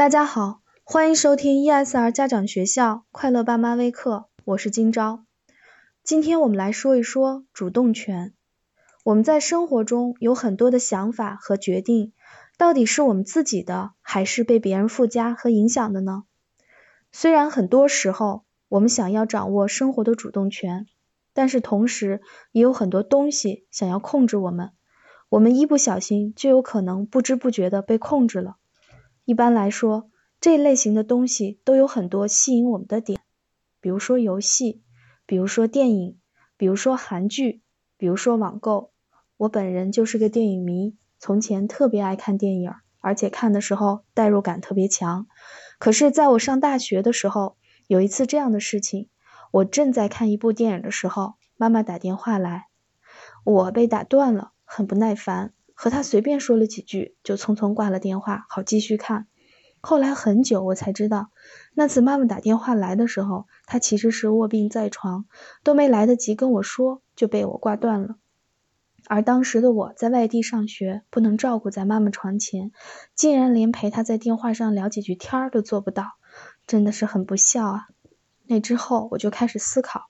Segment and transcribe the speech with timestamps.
[0.00, 5.26] 大家好，欢迎收听 ESR 家长学校快乐爸妈微课，我是今朝。
[6.02, 8.32] 今天我们来说一说主动权。
[9.04, 12.14] 我们在生活中有很多的想法和决定，
[12.56, 16.22] 到底是我们自己的，还是被别人附加和影响的呢？
[17.12, 20.86] 虽然很多时候我们想要掌握生活的主动权，
[21.34, 22.22] 但是同时
[22.52, 24.70] 也有很多东西想要控制我们，
[25.28, 28.56] 我们一不小心就有可能不知不觉的被控制了。
[29.24, 30.10] 一般来说，
[30.40, 33.20] 这类型的东西都有很多吸引我们的点，
[33.80, 34.82] 比如说游戏，
[35.26, 36.18] 比如说电影，
[36.56, 37.62] 比如说韩剧，
[37.96, 38.92] 比如说网购。
[39.36, 45.26] 我本人就是个电影迷，从前特别爱看电影，而且看的时候代入感特别强。
[45.78, 47.56] 可是，在我上大学的时候，
[47.86, 49.08] 有一次这样的事情：
[49.50, 52.66] 我正在看一部电影的时候，妈妈打电话来，
[53.44, 55.54] 我被打断了，很不耐烦。
[55.82, 59.26] 和他随便说了几句，就匆匆挂了电话，好继续看。
[59.80, 61.30] 后来很久我才知道，
[61.72, 65.24] 那次妈妈打电话来的时候，她其实是卧病在床，
[65.64, 68.16] 都没来得及跟我说，就被我挂断了。
[69.06, 72.72] 而当时的我在外地上学，不能照顾在妈妈床前，
[73.14, 76.04] 竟然连陪她在电话上聊几句天儿都做不到，
[76.66, 77.86] 真的是很不孝啊！
[78.46, 80.02] 那之后我就开始思考，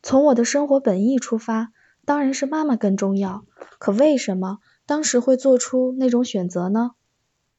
[0.00, 1.72] 从我的生活本意出发，
[2.04, 3.42] 当然是妈妈更重要。
[3.80, 4.58] 可为什么？
[4.88, 6.92] 当时会做出那种选择呢？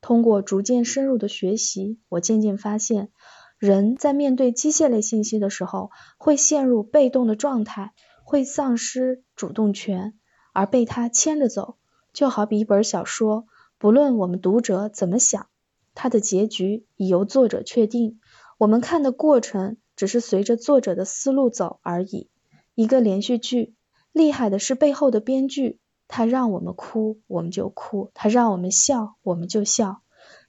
[0.01, 3.11] 通过逐渐深入的学习，我渐渐发现，
[3.59, 10.15] 人在面对机械类信息的时候，会陷入被动的状态，会丧失主动权，
[10.53, 11.77] 而被它牵着走。
[12.13, 13.45] 就好比一本小说，
[13.77, 15.49] 不论我们读者怎么想，
[15.93, 18.19] 它的结局已由作者确定，
[18.57, 22.27] 我们看的过程只是随着作者的思路走而已。
[22.73, 23.75] 一个连续剧，
[24.11, 25.79] 厉害的是背后的编剧。
[26.09, 30.01] 他让我们哭，我们就哭；他让我们笑，我们就笑。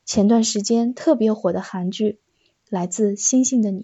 [0.06, 2.12] 前段时间特别火的韩剧
[2.70, 3.82] 《来自星星的你》，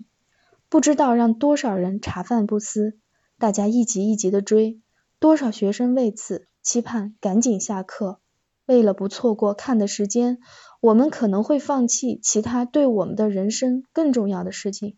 [0.71, 2.99] 不知道让多少人茶饭不思，
[3.39, 4.81] 大家一集一集的追，
[5.21, 8.21] 多少学生为此期盼赶紧下课。
[8.65, 10.39] 为了不错过看的时间，
[10.81, 14.97] 我们可能会放弃其他对我们的人生更重要的事情。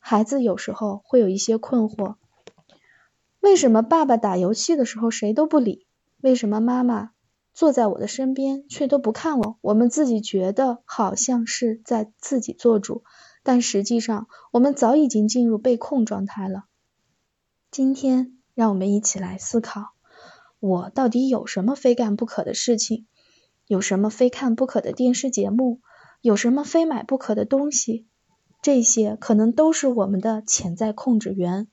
[0.00, 2.16] 孩子有时候会有一些困惑：
[3.40, 5.86] 为什么爸爸打游戏的时候谁都不理？
[6.20, 7.10] 为什么妈妈
[7.54, 9.58] 坐在我的身边却都不看我？
[9.60, 13.04] 我们自己觉得好像是在自己做主，
[13.44, 16.64] 但实际上我们早已经进入被控状态了。
[17.70, 19.90] 今天让我们一起来思考：
[20.58, 23.06] 我到底有什么非干不可的事情？
[23.66, 25.80] 有什么非看不可的电视节目？
[26.20, 28.06] 有什么非买不可的东西？
[28.60, 31.68] 这些可能都是我们的潜在控制源。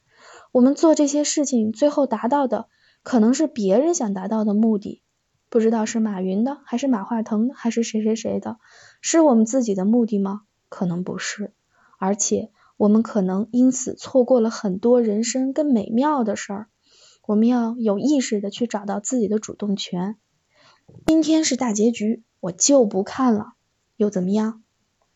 [0.51, 2.67] 我们做这些事情，最后达到的。
[3.06, 5.04] 可能是别人想达到的目的，
[5.50, 8.58] 不知道是马云的，还是马化腾的，还是谁谁谁的，
[9.00, 10.42] 是我们自己的目的吗？
[10.70, 11.54] 可能不是，
[12.00, 16.68] 而且我们可能因此错过了很多人生更美妙的事儿。
[17.28, 20.18] 我们要有意识的去找到自己的主动权。
[21.06, 23.54] 今天是大结局，我就不看了，
[23.98, 24.64] 又怎么样？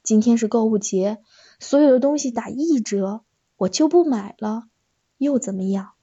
[0.04, 1.18] 今天是购物节，
[1.60, 3.24] 所有的东西打一折，
[3.58, 4.66] 我就不买了，
[5.18, 5.94] 又怎么样？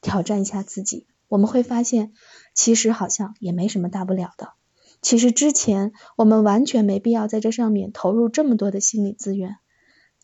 [0.00, 1.08] 挑战一下自己。
[1.32, 2.12] 我们会发现，
[2.52, 4.52] 其实好像也没什么大不了的。
[5.00, 9.56] 其实之前我们完全没必要在这上面投入这么多的心理资源。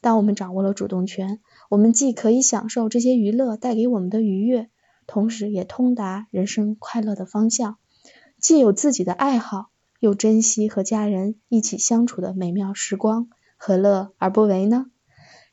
[0.03, 4.69] 当我们掌握了主动权，我们既可以享受这些娱乐带给我们的愉悦，
[5.07, 7.79] 同时也通达人生快乐的方向。
[8.39, 9.71] 既有自己的爱好，
[10.01, 14.85] 又珍惜和家人一起相处的美妙时光，何乐而不为呢？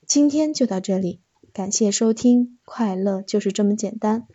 [0.06, 1.22] 今天就到这里，
[1.54, 4.28] 感谢收听，快乐就是这么简单。